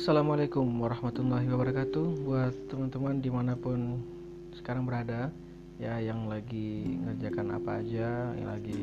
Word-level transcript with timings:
Assalamualaikum 0.00 0.64
warahmatullahi 0.80 1.44
wabarakatuh. 1.44 2.24
Buat 2.24 2.72
teman-teman 2.72 3.20
di 3.20 3.28
mana 3.28 3.52
pun 3.52 4.00
sekarang 4.56 4.88
berada 4.88 5.28
Ya 5.76 6.00
yang 6.00 6.24
lagi 6.24 6.96
ngerjakan 7.04 7.60
apa 7.60 7.84
aja 7.84 8.32
Yang 8.32 8.48
lagi 8.48 8.80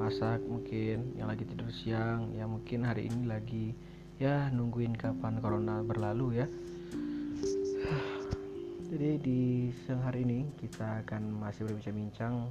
masak 0.00 0.40
mungkin 0.48 1.12
Yang 1.12 1.28
lagi 1.28 1.44
tidur 1.44 1.68
siang 1.68 2.32
Ya 2.32 2.48
mungkin 2.48 2.88
hari 2.88 3.04
ini 3.04 3.28
lagi 3.28 3.76
Ya 4.16 4.48
nungguin 4.48 4.96
kapan 4.96 5.44
corona 5.44 5.84
berlalu 5.84 6.40
ya. 6.40 6.48
Jadi 8.96 9.10
di 9.20 9.68
siang 9.84 10.08
hari 10.08 10.24
ini 10.24 10.48
kita 10.56 11.04
akan 11.04 11.36
masih 11.36 11.68
berbincang-bincang 11.68 12.48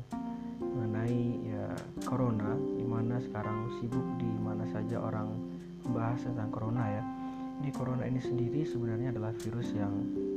mengenai 0.61 1.41
ya 1.41 1.73
corona 2.05 2.53
di 2.53 2.85
mana 2.85 3.17
sekarang 3.17 3.81
sibuk 3.81 4.05
di 4.21 4.29
mana 4.45 4.61
saja 4.69 5.01
orang 5.01 5.33
membahas 5.81 6.21
tentang 6.21 6.53
corona 6.53 6.85
ya 6.85 7.24
ini 7.61 7.69
corona 7.71 8.03
ini 8.07 8.19
sendiri 8.19 8.67
sebenarnya 8.67 9.15
adalah 9.15 9.31
virus 9.35 9.71
yang 9.75 9.93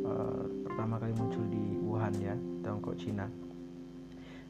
uh, 0.07 0.45
pertama 0.67 1.01
kali 1.01 1.15
muncul 1.17 1.45
di 1.51 1.65
Wuhan 1.83 2.15
ya 2.21 2.35
Tiongkok 2.63 2.99
Cina 2.99 3.27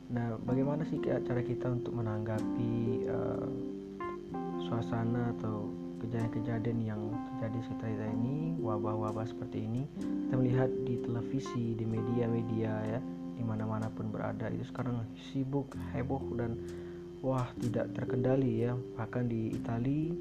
nah 0.09 0.41
bagaimana 0.41 0.89
sih 0.89 1.01
cara 1.05 1.45
kita 1.45 1.69
untuk 1.69 1.93
menanggapi 1.93 3.05
uh, 3.13 3.49
suasana 4.69 5.33
atau 5.37 5.69
kejadian-kejadian 5.99 6.79
yang 6.85 7.03
terjadi 7.39 7.59
sekitar 7.67 7.89
kita 7.91 8.07
ini 8.21 8.37
wabah-wabah 8.63 9.27
seperti 9.27 9.67
ini? 9.67 9.83
Kita 9.99 10.35
melihat 10.39 10.71
di 10.87 10.95
televisi 11.03 11.75
di 11.75 11.85
media-media 11.85 12.73
ya 12.97 13.01
di 13.39 13.43
mana-mana 13.43 13.87
pun 13.91 14.11
berada 14.11 14.51
itu 14.51 14.67
sekarang 14.67 15.03
sibuk 15.31 15.75
heboh 15.95 16.23
dan 16.39 16.59
wah 17.23 17.47
tidak 17.59 17.91
terkendali 17.95 18.67
ya. 18.67 18.73
Bahkan 18.75 19.25
di 19.27 19.55
Italia 19.55 20.15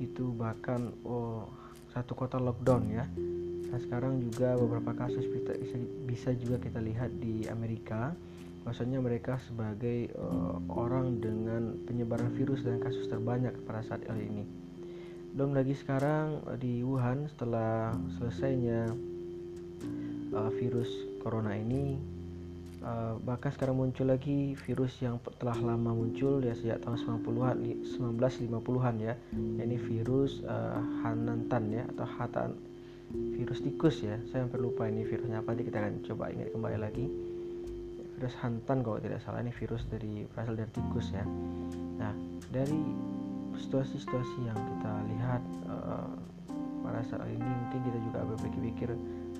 itu 0.00 0.32
bahkan 0.34 0.90
oh, 1.06 1.46
satu 1.90 2.12
kota 2.14 2.38
lockdown 2.38 2.82
ya. 2.90 3.04
Nah 3.70 3.78
sekarang 3.78 4.18
juga 4.18 4.58
beberapa 4.58 4.94
kasus 4.94 5.22
bisa, 5.30 5.54
bisa 6.06 6.30
juga 6.34 6.58
kita 6.58 6.82
lihat 6.82 7.10
di 7.22 7.46
Amerika. 7.46 8.14
Bahwasanya 8.60 9.00
mereka 9.00 9.40
sebagai 9.48 10.12
uh, 10.20 10.60
orang 10.68 11.16
dengan 11.16 11.80
penyebaran 11.88 12.28
virus 12.36 12.60
dan 12.60 12.76
kasus 12.76 13.08
terbanyak 13.08 13.56
pada 13.64 13.80
saat 13.80 14.04
ini. 14.12 14.44
Belum 15.32 15.56
lagi 15.56 15.72
sekarang 15.72 16.44
di 16.60 16.84
Wuhan 16.84 17.30
setelah 17.32 17.96
selesainya 18.20 18.90
uh, 20.36 20.50
virus 20.60 20.92
corona 21.24 21.56
ini 21.56 22.19
uh, 22.84 23.14
bahkan 23.22 23.52
sekarang 23.52 23.76
muncul 23.76 24.08
lagi 24.08 24.56
virus 24.66 24.96
yang 25.00 25.20
telah 25.40 25.56
lama 25.56 25.92
muncul 25.92 26.40
ya 26.40 26.52
sejak 26.56 26.82
tahun 26.84 27.22
90-an 27.24 27.56
1950-an 27.96 28.94
ya. 29.00 29.14
Ini 29.36 29.76
virus 29.76 30.40
uh, 30.44 30.80
Hanantan 31.04 31.64
ya 31.72 31.82
atau 31.96 32.06
Hatan 32.06 32.50
virus 33.10 33.60
tikus 33.62 34.02
ya. 34.04 34.16
Saya 34.30 34.46
hampir 34.46 34.62
lupa 34.62 34.86
ini 34.86 35.02
virusnya 35.02 35.42
apa 35.42 35.52
nanti 35.52 35.66
kita 35.66 35.78
akan 35.82 35.94
coba 36.06 36.24
ingat 36.30 36.48
kembali 36.54 36.78
lagi. 36.78 37.06
Virus 38.18 38.36
Hantan 38.44 38.84
kalau 38.84 39.00
tidak 39.00 39.24
salah 39.24 39.40
ini 39.40 39.52
virus 39.52 39.82
dari 39.88 40.28
berasal 40.28 40.54
dari 40.56 40.70
tikus 40.72 41.08
ya. 41.12 41.24
Nah 41.96 42.12
dari 42.52 42.80
situasi-situasi 43.60 44.38
yang 44.48 44.56
kita 44.56 44.92
lihat 45.10 45.42
uh, 45.68 46.08
pada 46.80 47.04
saat 47.06 47.28
ini 47.28 47.44
mungkin 47.44 47.80
kita 47.84 47.98
juga 48.08 48.18
berpikir-pikir 48.34 48.90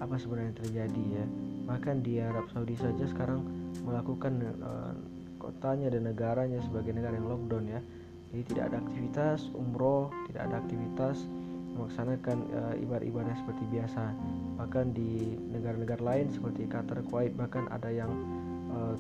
apa 0.01 0.17
sebenarnya 0.17 0.57
terjadi 0.57 1.05
ya. 1.23 1.27
Bahkan 1.69 2.03
di 2.03 2.19
Arab 2.19 2.49
Saudi 2.51 2.75
saja 2.75 3.05
sekarang 3.07 3.45
melakukan 3.85 4.41
uh, 4.65 4.97
kotanya 5.37 5.93
dan 5.93 6.09
negaranya 6.09 6.59
sebagai 6.65 6.97
negara 6.97 7.15
yang 7.17 7.29
lockdown 7.29 7.65
ya. 7.69 7.81
Jadi 8.31 8.43
tidak 8.55 8.65
ada 8.73 8.77
aktivitas 8.83 9.39
umroh 9.55 10.09
tidak 10.31 10.43
ada 10.51 10.57
aktivitas 10.63 11.27
melaksanakan 11.75 12.39
uh, 12.51 12.75
ibadah-ibadah 12.83 13.35
seperti 13.39 13.65
biasa. 13.71 14.05
Bahkan 14.59 14.87
di 14.93 15.39
negara-negara 15.55 16.03
lain 16.03 16.27
seperti 16.33 16.67
Qatar 16.67 17.01
Kuwait 17.07 17.33
bahkan 17.39 17.67
ada 17.71 17.89
yang 17.89 18.11
uh, 18.73 18.95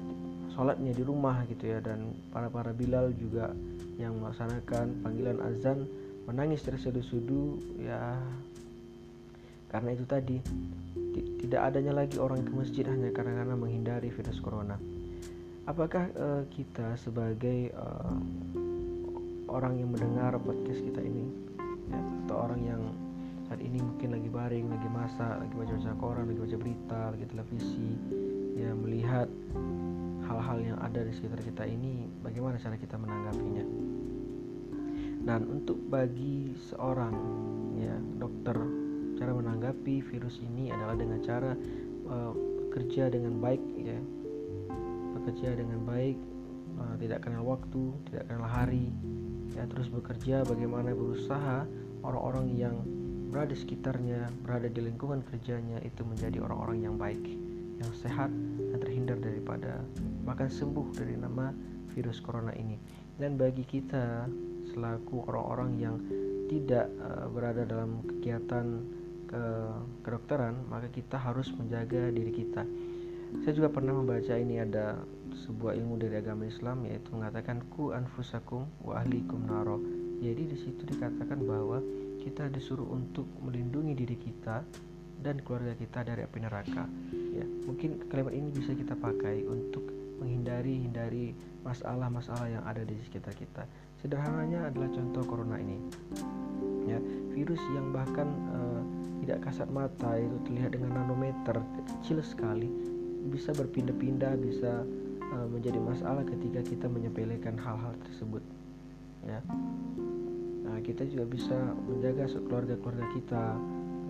sholatnya 0.54 0.94
di 0.94 1.02
rumah 1.02 1.42
gitu 1.50 1.70
ya. 1.70 1.78
Dan 1.82 2.14
para 2.30 2.46
para 2.48 2.70
Bilal 2.70 3.12
juga 3.19 3.50
yang 4.00 4.16
melaksanakan 4.22 5.04
panggilan 5.04 5.38
azan 5.44 5.84
menangis 6.25 6.62
terseduh-seduh 6.62 7.80
ya 7.82 8.16
karena 9.70 9.94
itu 9.94 10.04
tadi 10.04 10.36
tidak 11.41 11.72
adanya 11.72 12.04
lagi 12.04 12.19
orang 12.19 12.42
ke 12.47 12.53
masjid 12.53 12.84
hanya 12.86 13.10
karena 13.10 13.42
karena 13.42 13.54
menghindari 13.54 14.10
virus 14.10 14.38
corona. 14.38 14.76
Apakah 15.66 16.10
uh, 16.19 16.42
kita 16.50 16.98
sebagai 16.98 17.70
uh, 17.75 18.19
orang 19.50 19.78
yang 19.78 19.91
mendengar 19.91 20.38
podcast 20.38 20.82
kita 20.82 21.03
ini 21.03 21.26
ya, 21.91 22.00
atau 22.26 22.36
orang 22.50 22.60
yang 22.62 22.82
saat 23.50 23.58
ini 23.62 23.82
mungkin 23.82 24.14
lagi 24.14 24.31
baring, 24.31 24.66
lagi 24.70 24.88
masak, 24.91 25.42
lagi 25.42 25.54
baca-baca 25.58 25.91
koran, 25.98 26.25
lagi 26.31 26.38
baca 26.38 26.56
berita, 26.58 27.02
lagi 27.10 27.26
televisi, 27.26 27.91
ya 28.54 28.70
melihat 28.78 29.26
hal-hal 30.31 30.58
yang 30.62 30.78
ada 30.78 31.02
di 31.02 31.10
sekitar 31.10 31.42
kita 31.42 31.66
ini, 31.66 32.06
bagaimana 32.22 32.62
cara 32.62 32.78
kita 32.78 32.94
menanggapinya? 32.94 33.66
Dan 35.26 35.50
untuk 35.50 35.82
bagi 35.91 36.54
seorang 36.70 37.14
ya 37.75 37.98
dokter 38.22 38.54
cara 39.20 39.36
menanggapi 39.36 40.00
virus 40.00 40.41
ini 40.41 40.72
adalah 40.72 40.97
dengan 40.97 41.20
cara 41.20 41.53
uh, 42.08 42.32
bekerja 42.64 43.12
dengan 43.12 43.36
baik 43.36 43.60
ya. 43.76 44.00
Bekerja 45.20 45.60
dengan 45.60 45.84
baik 45.84 46.16
uh, 46.81 46.97
tidak 46.97 47.28
kenal 47.28 47.44
waktu 47.44 47.92
tidak 48.08 48.25
kenal 48.32 48.48
hari 48.48 48.88
ya. 49.53 49.69
Terus 49.69 49.92
bekerja 49.92 50.48
bagaimana 50.48 50.97
berusaha 50.97 51.69
orang-orang 52.00 52.56
yang 52.56 52.81
berada 53.28 53.53
di 53.53 53.60
sekitarnya 53.60 54.32
berada 54.42 54.72
di 54.72 54.81
lingkungan 54.81 55.20
kerjanya 55.28 55.78
itu 55.84 56.00
menjadi 56.02 56.41
orang-orang 56.41 56.82
yang 56.82 56.97
baik 56.97 57.20
yang 57.78 57.92
sehat 58.00 58.32
dan 58.72 58.78
terhindar 58.81 59.20
daripada 59.20 59.84
bahkan 60.25 60.48
sembuh 60.48 60.97
dari 60.97 61.14
nama 61.20 61.52
virus 61.92 62.25
corona 62.25 62.56
ini. 62.56 62.81
Dan 63.20 63.37
bagi 63.37 63.69
kita 63.69 64.25
selaku 64.72 65.28
orang-orang 65.28 65.70
yang 65.76 65.97
tidak 66.48 66.88
uh, 66.98 67.28
berada 67.31 67.62
dalam 67.69 68.00
kegiatan 68.04 68.81
ke 69.30 69.44
kedokteran 70.02 70.66
maka 70.66 70.91
kita 70.91 71.14
harus 71.14 71.46
menjaga 71.54 72.10
diri 72.10 72.34
kita. 72.34 72.66
Saya 73.46 73.54
juga 73.54 73.70
pernah 73.70 73.94
membaca 73.94 74.34
ini 74.34 74.58
ada 74.58 74.98
sebuah 75.46 75.78
ilmu 75.78 76.02
dari 76.02 76.18
agama 76.18 76.50
Islam 76.50 76.82
yaitu 76.91 77.14
mengatakan 77.14 77.62
ku 77.70 77.94
anfusakum 77.94 78.66
wa 78.82 78.98
ahlikum 78.98 79.46
naro. 79.46 79.78
Jadi 80.19 80.50
di 80.50 80.56
situ 80.58 80.82
dikatakan 80.82 81.38
bahwa 81.46 81.78
kita 82.20 82.50
disuruh 82.50 82.90
untuk 82.90 83.24
melindungi 83.40 83.94
diri 83.94 84.19
kita 84.19 84.66
dan 85.22 85.38
keluarga 85.46 85.78
kita 85.78 86.04
dari 86.04 86.26
api 86.26 86.38
neraka. 86.42 86.84
Ya 87.32 87.46
mungkin 87.64 88.02
kalimat 88.10 88.34
ini 88.34 88.50
bisa 88.50 88.74
kita 88.74 88.98
pakai 88.98 89.46
untuk 89.46 89.86
menghindari 90.20 90.84
hindari 90.84 91.32
masalah-masalah 91.64 92.50
yang 92.50 92.64
ada 92.69 92.84
di 92.84 92.98
sekitar 93.08 93.32
kita. 93.32 93.64
Sederhananya 94.04 94.69
adalah 94.69 94.90
contoh 94.92 95.24
corona 95.24 95.56
ini. 95.56 95.78
Ya 96.84 97.00
virus 97.32 97.60
yang 97.72 97.94
bahkan 97.94 98.28
uh, 98.52 98.59
tidak 99.30 99.46
kasat 99.46 99.70
mata 99.70 100.18
itu 100.18 100.34
terlihat 100.42 100.74
dengan 100.74 100.98
nanometer 100.98 101.62
kecil 101.86 102.18
sekali. 102.18 102.66
Bisa 103.30 103.54
berpindah-pindah 103.54 104.34
bisa 104.42 104.82
uh, 105.22 105.46
menjadi 105.46 105.78
masalah 105.78 106.26
ketika 106.26 106.66
kita 106.66 106.91
menyepelekan 106.91 107.54
hal-hal 107.54 107.94
tersebut 108.10 108.42
ya. 109.22 109.38
Nah 110.66 110.82
kita 110.82 111.06
juga 111.06 111.30
bisa 111.30 111.54
menjaga 111.86 112.26
keluarga-keluarga 112.26 113.06
kita 113.14 113.54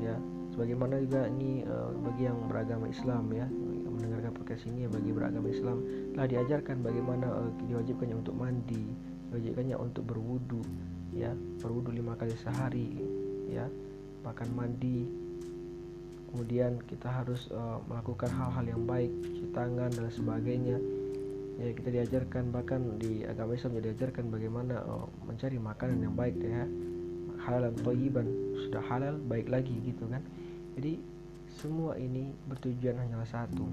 ya. 0.01 0.17
Sebagaimana 0.57 1.05
juga 1.05 1.29
ini 1.29 1.69
uh, 1.69 1.93
bagi 2.01 2.25
yang 2.25 2.41
beragama 2.49 2.89
Islam 2.89 3.29
ya. 3.37 3.45
Mendengarkan 3.93 4.33
podcast 4.33 4.65
ini 4.73 4.89
ya 4.89 4.89
bagi 4.89 5.13
beragama 5.13 5.53
Islam 5.53 5.85
telah 6.17 6.33
diajarkan 6.33 6.81
bagaimana 6.81 7.29
uh, 7.29 7.53
diwajibkannya 7.69 8.17
untuk 8.17 8.33
mandi 8.41 8.89
diwajibkannya 9.29 9.77
untuk 9.77 10.09
berwudu 10.09 10.65
ya. 11.13 11.37
Berwudu 11.61 11.93
lima 11.93 12.17
kali 12.17 12.33
sehari 12.41 12.89
ya 13.53 13.69
bahkan 14.23 14.49
mandi. 14.53 15.09
Kemudian 16.31 16.79
kita 16.87 17.11
harus 17.11 17.51
uh, 17.51 17.83
melakukan 17.91 18.31
hal-hal 18.31 18.63
yang 18.63 18.83
baik 18.87 19.11
cuci 19.11 19.51
tangan 19.51 19.91
dan 19.91 20.07
sebagainya. 20.15 20.79
Ya 21.59 21.75
kita 21.75 21.91
diajarkan 21.91 22.55
bahkan 22.55 22.97
di 23.03 23.27
agama 23.27 23.59
Islam 23.59 23.83
diajarkan 23.83 24.31
bagaimana 24.31 24.81
uh, 24.87 25.11
mencari 25.27 25.59
makanan 25.59 25.99
yang 26.07 26.15
baik 26.15 26.39
ya. 26.39 26.65
Halal 27.41 27.75
toyiban 27.83 28.29
sudah 28.69 28.85
halal 28.87 29.19
baik 29.27 29.51
lagi 29.51 29.75
gitu 29.83 30.07
kan. 30.07 30.23
Jadi 30.79 31.03
semua 31.51 31.99
ini 31.99 32.31
bertujuan 32.47 32.95
hanya 33.03 33.27
satu 33.27 33.67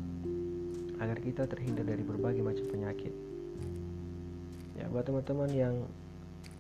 agar 0.98 1.22
kita 1.22 1.46
terhindar 1.46 1.86
dari 1.86 2.02
berbagai 2.02 2.42
macam 2.42 2.66
penyakit. 2.74 3.14
Ya 4.82 4.90
buat 4.90 5.06
teman-teman 5.06 5.50
yang 5.54 5.76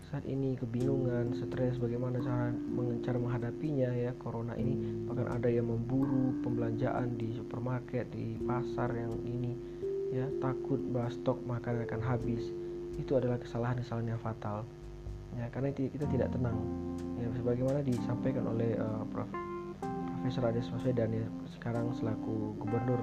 saat 0.07 0.23
ini 0.23 0.55
kebingungan, 0.55 1.35
stres 1.35 1.75
bagaimana 1.83 2.23
cara 2.23 2.55
cara 3.03 3.17
menghadapinya 3.19 3.91
ya 3.91 4.15
corona 4.15 4.55
ini. 4.55 5.03
Bahkan 5.03 5.27
ada 5.27 5.51
yang 5.51 5.67
memburu 5.67 6.31
pembelanjaan 6.47 7.19
di 7.19 7.35
supermarket 7.35 8.07
di 8.15 8.39
pasar 8.39 8.95
yang 8.95 9.19
ini 9.27 9.51
ya 10.15 10.23
takut 10.39 10.79
bahwa 10.95 11.11
stok 11.11 11.43
makanan 11.43 11.83
akan 11.83 11.99
habis. 11.99 12.39
Itu 12.95 13.19
adalah 13.19 13.35
kesalahan-kesalahan 13.43 14.15
yang 14.15 14.21
fatal. 14.23 14.63
Ya 15.35 15.51
karena 15.51 15.75
kita 15.75 16.07
tidak 16.07 16.31
tenang. 16.31 16.55
Ya 17.19 17.27
sebagaimana 17.35 17.83
disampaikan 17.83 18.47
oleh 18.47 18.79
uh, 18.79 19.03
Prof 19.11 19.27
Profesor 20.23 20.47
Anies 20.47 20.71
Baswedan 20.71 21.11
ya 21.11 21.27
sekarang 21.59 21.91
selaku 21.99 22.55
gubernur 22.55 22.99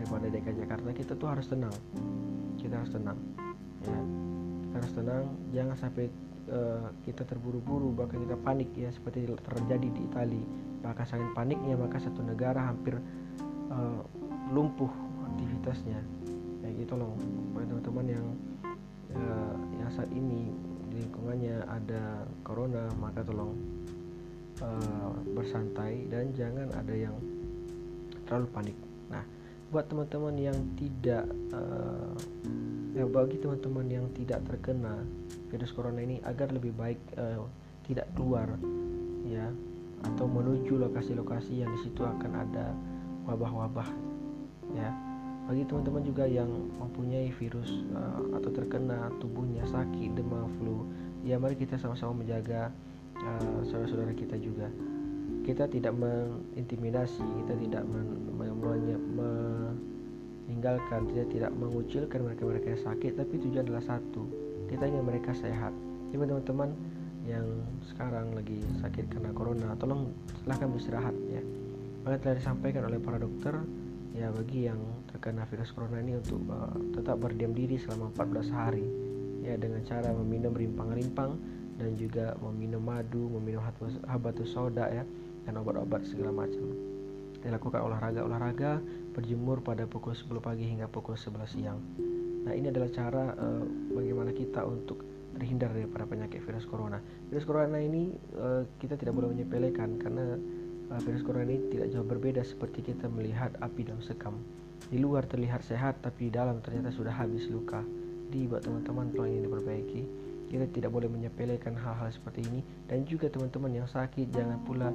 daripada 0.00 0.32
DKI 0.32 0.64
Jakarta 0.64 0.88
kita 0.96 1.12
tuh 1.12 1.28
harus 1.28 1.44
tenang. 1.44 1.76
Kita 2.56 2.80
harus 2.80 2.88
tenang. 2.88 3.20
Ya 3.84 4.00
kita 4.64 4.74
harus 4.80 4.92
tenang. 4.96 5.24
Jangan 5.52 5.76
sampai 5.76 6.08
uh, 6.48 6.90
kita 7.04 7.24
terburu-buru 7.24 7.92
bahkan 7.94 8.20
kita 8.24 8.36
panik 8.40 8.68
ya 8.74 8.88
seperti 8.92 9.28
terjadi 9.28 9.88
di 9.88 10.00
Italia 10.04 10.46
bahkan 10.82 11.06
sangat 11.06 11.30
paniknya 11.34 11.74
maka 11.74 11.98
satu 11.98 12.22
negara 12.22 12.70
hampir 12.70 12.96
uh, 13.70 14.00
lumpuh 14.54 14.90
aktivitasnya. 15.32 16.00
Ya 16.64 16.68
gitu 16.74 16.94
loh 16.98 17.14
teman-teman 17.54 18.06
yang 18.08 18.26
uh, 19.14 19.56
yang 19.78 19.90
saat 19.92 20.10
ini 20.10 20.50
di 20.88 21.04
lingkungannya 21.04 21.64
ada 21.68 22.24
corona 22.42 22.88
maka 22.96 23.20
tolong 23.22 23.54
uh, 24.64 25.12
bersantai 25.36 26.08
dan 26.08 26.32
jangan 26.32 26.72
ada 26.74 26.94
yang 26.94 27.14
terlalu 28.26 28.48
panik 28.52 28.76
buat 29.68 29.84
teman-teman 29.88 30.34
yang 30.40 30.56
tidak 30.80 31.28
uh, 31.52 32.16
ya 32.96 33.04
bagi 33.04 33.36
teman-teman 33.36 33.86
yang 33.86 34.06
tidak 34.16 34.40
terkena 34.48 35.04
virus 35.52 35.76
corona 35.76 36.00
ini 36.00 36.24
agar 36.24 36.48
lebih 36.50 36.72
baik 36.72 36.96
uh, 37.20 37.44
tidak 37.84 38.08
keluar 38.16 38.48
ya 39.28 39.52
atau 40.08 40.24
menuju 40.24 40.78
lokasi-lokasi 40.78 41.60
yang 41.60 41.70
di 41.74 41.80
situ 41.84 42.00
akan 42.00 42.32
ada 42.48 42.72
wabah-wabah 43.28 43.88
ya. 44.72 44.88
Bagi 45.48 45.64
teman-teman 45.64 46.04
juga 46.04 46.28
yang 46.28 46.48
mempunyai 46.76 47.32
virus 47.32 47.72
uh, 47.96 48.36
atau 48.36 48.52
terkena 48.52 49.08
tubuhnya 49.16 49.64
sakit 49.64 50.12
demam 50.12 50.44
flu 50.60 50.84
ya 51.24 51.40
mari 51.40 51.56
kita 51.56 51.80
sama-sama 51.80 52.20
menjaga 52.20 52.68
uh, 53.16 53.60
saudara-saudara 53.64 54.12
kita 54.12 54.36
juga 54.36 54.68
kita 55.48 55.64
tidak 55.64 55.96
mengintimidasi 55.96 57.24
kita 57.24 57.56
tidak 57.56 57.82
men, 57.88 58.04
men, 58.36 58.52
men, 58.52 59.00
meninggalkan 59.16 61.08
kita 61.08 61.24
tidak 61.32 61.52
mengucilkan 61.56 62.20
mereka-mereka 62.20 62.76
yang 62.76 62.82
sakit 62.84 63.16
tapi 63.16 63.40
tujuan 63.40 63.64
adalah 63.64 63.80
satu 63.80 64.48
kita 64.68 64.84
ingin 64.84 65.04
mereka 65.08 65.32
sehat. 65.32 65.72
Jadi 66.12 66.28
teman-teman 66.28 66.70
yang 67.24 67.44
sekarang 67.84 68.32
lagi 68.36 68.60
sakit 68.80 69.08
karena 69.08 69.32
corona 69.32 69.72
tolong 69.80 70.12
silahkan 70.44 70.68
beristirahat 70.68 71.16
ya. 71.32 71.42
Maka 72.04 72.16
telah 72.20 72.36
disampaikan 72.36 72.84
oleh 72.88 73.00
para 73.00 73.16
dokter 73.16 73.56
ya 74.12 74.28
bagi 74.32 74.68
yang 74.68 74.80
terkena 75.08 75.48
virus 75.48 75.72
corona 75.72 76.00
ini 76.00 76.20
untuk 76.20 76.40
uh, 76.48 76.72
tetap 76.92 77.20
berdiam 77.20 77.52
diri 77.52 77.80
selama 77.80 78.12
14 78.16 78.48
hari 78.52 78.86
ya 79.44 79.56
dengan 79.56 79.80
cara 79.84 80.12
meminum 80.12 80.52
rimpang-rimpang 80.52 81.36
dan 81.78 81.94
juga 81.94 82.34
meminum 82.42 82.82
madu, 82.82 83.30
meminum 83.38 83.62
habatus 84.08 84.48
soda 84.50 84.90
ya 84.90 85.04
dan 85.48 85.56
obat-obat 85.56 86.04
segala 86.04 86.28
macam. 86.44 86.76
Dilakukan 87.40 87.80
olahraga-olahraga 87.80 88.84
berjemur 89.16 89.64
pada 89.64 89.88
pukul 89.88 90.12
10 90.12 90.28
pagi 90.44 90.68
hingga 90.68 90.92
pukul 90.92 91.16
11 91.16 91.48
siang. 91.48 91.80
Nah 92.44 92.52
ini 92.52 92.68
adalah 92.68 92.92
cara 92.92 93.32
uh, 93.32 93.64
bagaimana 93.96 94.36
kita 94.36 94.60
untuk 94.68 95.00
terhindar 95.32 95.72
daripada 95.72 96.04
penyakit 96.04 96.44
virus 96.44 96.68
corona. 96.68 97.00
Virus 97.32 97.48
corona 97.48 97.80
ini 97.80 98.12
uh, 98.36 98.68
kita 98.76 99.00
tidak 99.00 99.16
boleh 99.16 99.32
menyepelekan 99.32 99.96
karena 99.96 100.36
uh, 100.92 101.00
virus 101.00 101.24
corona 101.24 101.48
ini 101.48 101.64
tidak 101.72 101.96
jauh 101.96 102.04
berbeda 102.04 102.44
seperti 102.44 102.84
kita 102.84 103.08
melihat 103.08 103.56
api 103.64 103.88
dalam 103.88 104.04
sekam. 104.04 104.36
Di 104.92 105.00
luar 105.00 105.24
terlihat 105.24 105.64
sehat 105.64 106.04
tapi 106.04 106.28
di 106.28 106.32
dalam 106.36 106.60
ternyata 106.60 106.92
sudah 106.92 107.16
habis 107.16 107.48
luka. 107.48 107.80
Di 108.28 108.44
buat 108.44 108.60
teman-teman 108.60 109.08
tolong 109.16 109.32
ini 109.32 109.40
diperbaiki 109.48 110.27
kita 110.48 110.66
tidak 110.72 110.90
boleh 110.90 111.06
menyepelekan 111.06 111.76
hal-hal 111.76 112.08
seperti 112.10 112.44
ini. 112.48 112.60
Dan 112.88 113.04
juga 113.04 113.28
teman-teman 113.28 113.84
yang 113.84 113.88
sakit 113.88 114.32
jangan 114.32 114.58
pula 114.64 114.88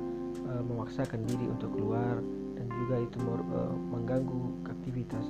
uh, 0.49 0.63
memaksakan 0.65 1.23
diri 1.29 1.45
untuk 1.47 1.73
keluar 1.77 2.19
dan 2.57 2.65
juga 2.69 2.95
itu 3.01 3.17
uh, 3.21 3.73
mengganggu 3.93 4.69
aktivitas. 4.69 5.25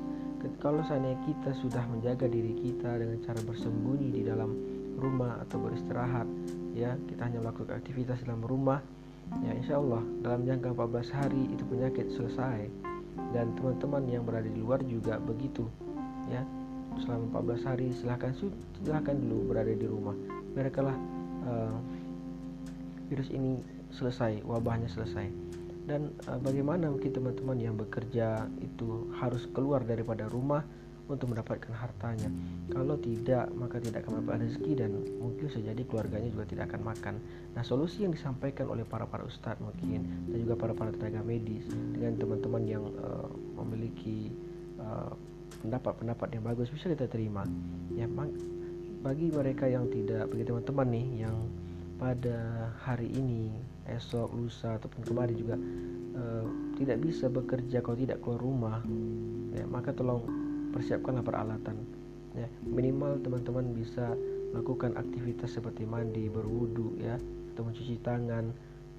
Kalau 0.59 0.83
seandainya 0.83 1.19
kita 1.23 1.55
sudah 1.55 1.83
menjaga 1.87 2.27
diri 2.27 2.51
kita 2.59 2.99
dengan 2.99 3.15
cara 3.23 3.39
bersembunyi 3.47 4.11
di 4.11 4.21
dalam 4.27 4.51
rumah 4.99 5.39
atau 5.39 5.59
beristirahat 5.63 6.27
ya 6.75 6.99
kita 7.07 7.27
hanya 7.27 7.39
melakukan 7.39 7.79
aktivitas 7.79 8.21
dalam 8.27 8.43
rumah 8.43 8.83
ya 9.39 9.51
insya 9.55 9.79
Allah 9.79 10.03
dalam 10.19 10.43
jangka 10.43 10.75
14 10.75 11.15
hari 11.15 11.43
itu 11.47 11.63
penyakit 11.63 12.11
selesai. 12.11 12.67
Dan 13.33 13.55
teman-teman 13.55 14.03
yang 14.09 14.23
berada 14.25 14.49
di 14.49 14.59
luar 14.59 14.81
juga 14.83 15.21
begitu 15.21 15.65
ya 16.27 16.43
selama 17.01 17.41
14 17.41 17.69
hari 17.69 17.87
silahkan 17.95 18.31
silahkan 18.83 19.15
dulu 19.17 19.53
berada 19.53 19.73
di 19.73 19.87
rumah. 19.87 20.13
Biarkanlah 20.53 20.97
uh, 21.47 21.77
virus 23.09 23.29
ini 23.33 23.61
selesai 23.93 24.41
wabahnya 24.45 24.89
selesai. 24.89 25.29
Dan 25.83 26.15
uh, 26.31 26.39
bagaimana 26.39 26.87
mungkin 26.87 27.11
teman-teman 27.11 27.57
yang 27.59 27.75
bekerja 27.75 28.47
itu 28.63 29.11
harus 29.19 29.45
keluar 29.51 29.83
daripada 29.83 30.25
rumah 30.31 30.63
untuk 31.11 31.35
mendapatkan 31.35 31.75
hartanya? 31.75 32.31
Kalau 32.71 32.95
tidak 32.95 33.51
maka 33.51 33.83
tidak 33.83 34.07
akan 34.07 34.23
mendapat 34.23 34.47
rezeki 34.47 34.71
dan 34.79 34.91
mungkin 35.19 35.47
sejadi 35.51 35.83
keluarganya 35.83 36.31
juga 36.31 36.47
tidak 36.47 36.71
akan 36.71 36.81
makan. 36.87 37.15
Nah 37.53 37.63
solusi 37.67 38.07
yang 38.07 38.15
disampaikan 38.15 38.71
oleh 38.71 38.87
para 38.87 39.03
para 39.03 39.27
ustadz 39.27 39.59
mungkin 39.59 40.31
dan 40.31 40.37
juga 40.39 40.55
para 40.55 40.73
para 40.73 40.95
tenaga 40.95 41.19
medis 41.21 41.67
dengan 41.67 42.15
teman-teman 42.15 42.63
yang 42.63 42.83
uh, 43.03 43.27
memiliki 43.59 44.31
uh, 44.79 45.11
pendapat-pendapat 45.61 46.27
yang 46.33 46.43
bagus 46.43 46.71
bisa 46.73 46.89
kita 46.89 47.05
terima. 47.05 47.45
Ya 47.93 48.09
bagi 49.03 49.27
mereka 49.29 49.67
yang 49.67 49.91
tidak 49.91 50.31
bagi 50.31 50.47
teman-teman 50.47 50.87
nih 50.95 51.07
yang 51.27 51.35
pada 51.99 52.71
hari 52.79 53.11
ini 53.11 53.51
esok 53.85 54.31
lusa 54.31 54.79
ataupun 54.79 55.03
kemarin 55.03 55.35
juga 55.35 55.55
uh, 56.15 56.47
tidak 56.79 57.03
bisa 57.03 57.27
bekerja 57.27 57.83
kalau 57.83 57.99
tidak 57.99 58.23
keluar 58.23 58.39
rumah 58.39 58.77
ya 59.51 59.67
maka 59.67 59.91
tolong 59.91 60.23
persiapkanlah 60.71 61.21
peralatan. 61.21 61.83
Ya 62.33 62.47
minimal 62.65 63.21
teman-teman 63.21 63.75
bisa 63.75 64.15
melakukan 64.55 64.97
aktivitas 64.97 65.53
seperti 65.53 65.83
mandi 65.83 66.29
berwudu 66.29 66.97
ya 66.97 67.19
atau 67.53 67.65
mencuci 67.65 68.01
tangan 68.01 68.49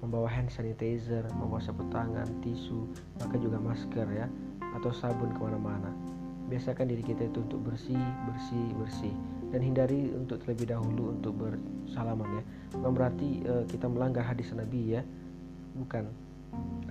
membawa 0.03 0.27
hand 0.27 0.51
sanitizer 0.51 1.23
membawa 1.35 1.63
sapu 1.63 1.83
tangan 1.91 2.27
tisu 2.43 2.87
maka 3.23 3.35
juga 3.39 3.57
masker 3.59 4.07
ya 4.11 4.27
atau 4.75 4.91
sabun 4.91 5.31
ke 5.31 5.39
mana-mana 5.39 6.14
biasakan 6.47 6.89
diri 6.89 7.03
kita 7.03 7.27
itu 7.27 7.41
untuk 7.41 7.61
bersih 7.65 7.99
bersih 8.29 8.65
bersih. 8.77 9.15
Dan 9.53 9.61
hindari 9.61 10.11
untuk 10.11 10.43
terlebih 10.43 10.75
dahulu 10.75 11.15
untuk 11.15 11.33
bersalaman 11.37 12.41
ya. 12.41 12.43
Bukan 12.75 12.91
berarti 12.91 13.29
uh, 13.47 13.63
kita 13.69 13.85
melanggar 13.87 14.25
hadis 14.25 14.51
Nabi 14.51 14.99
ya. 14.99 15.01
Bukan. 15.77 16.05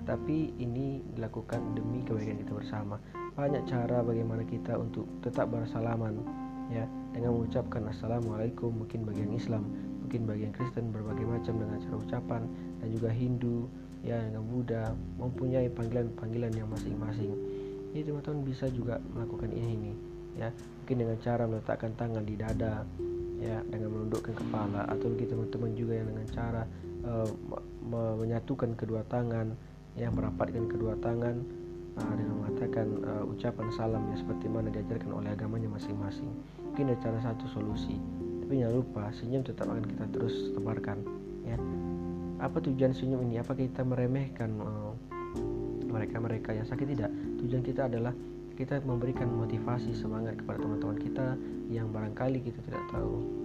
Tapi 0.05 0.53
ini 0.61 1.01
dilakukan 1.17 1.61
demi 1.73 2.05
kebaikan 2.05 2.37
kita 2.41 2.53
bersama. 2.53 2.97
Banyak 3.35 3.65
cara 3.65 4.05
bagaimana 4.05 4.45
kita 4.45 4.77
untuk 4.77 5.09
tetap 5.25 5.51
bersalaman 5.53 6.21
ya. 6.73 6.85
Dengan 7.15 7.37
mengucapkan 7.37 7.87
assalamualaikum 7.89 8.75
mungkin 8.75 9.07
bagian 9.07 9.31
Islam 9.33 9.71
mungkin 10.05 10.29
bagian 10.29 10.53
Kristen 10.53 10.93
berbagai 10.93 11.25
macam 11.25 11.57
dengan 11.57 11.81
cara 11.81 11.97
ucapan 11.97 12.43
dan 12.83 12.89
juga 12.93 13.09
Hindu 13.09 13.71
ya 14.05 14.21
dengan 14.21 14.45
Buddha 14.45 14.93
mempunyai 15.17 15.73
panggilan-panggilan 15.73 16.53
yang 16.53 16.69
masing-masing 16.69 17.33
jadi 17.95 18.11
teman-teman 18.11 18.43
bisa 18.43 18.67
juga 18.75 18.99
melakukan 19.15 19.55
ini 19.55 19.75
nih 19.79 19.97
ya. 20.35 20.51
Mungkin 20.83 20.97
dengan 20.99 21.17
cara 21.23 21.47
meletakkan 21.47 21.95
tangan 21.95 22.27
di 22.27 22.35
dada 22.35 22.83
ya 23.39 23.63
dengan 23.71 23.89
menundukkan 23.95 24.35
kepala 24.35 24.83
atau 24.91 25.07
bagi 25.15 25.31
teman-teman 25.31 25.71
juga 25.79 25.93
yang 26.03 26.11
dengan 26.11 26.27
cara 26.35 26.63
uh, 27.07 27.31
menyatukan 28.19 28.75
kedua 28.75 29.07
tangan 29.07 29.55
yang 29.95 30.11
merapatkan 30.11 30.67
kedua 30.67 30.99
tangan 30.99 31.39
uh, 31.95 32.15
dengan 32.19 32.35
mengatakan 32.43 32.87
uh, 33.07 33.25
ucapan 33.31 33.69
salam 33.71 34.03
ya 34.11 34.17
seperti 34.19 34.51
mana 34.51 34.75
diajarkan 34.75 35.15
oleh 35.15 35.31
agamanya 35.31 35.71
masing-masing. 35.71 36.29
Mungkin 36.67 36.91
ada 36.91 36.99
cara 36.99 37.19
satu 37.23 37.47
solusi 37.55 37.95
tapi 38.45 38.61
jangan 38.61 38.77
lupa 38.77 39.09
senyum 39.15 39.41
tetap 39.41 39.71
akan 39.71 39.87
kita 39.87 40.05
terus 40.11 40.35
tebarkan 40.53 40.99
ya. 41.47 41.57
Apa 42.43 42.59
tujuan 42.59 42.91
senyum 42.91 43.23
ini? 43.23 43.39
Apakah 43.39 43.63
kita 43.63 43.87
meremehkan 43.87 44.51
uh, 44.59 44.93
mereka-mereka 45.89 46.53
yang 46.53 46.67
sakit? 46.67 46.85
Tidak 46.93 47.11
tujuan 47.45 47.61
kita 47.61 47.93
adalah 47.93 48.17
kita 48.57 48.81
memberikan 48.87 49.29
motivasi 49.29 49.93
semangat 49.93 50.41
kepada 50.41 50.65
teman-teman 50.65 50.97
kita 50.97 51.37
yang 51.69 51.93
barangkali 51.93 52.41
kita 52.41 52.59
tidak 52.65 52.85
tahu 52.89 53.44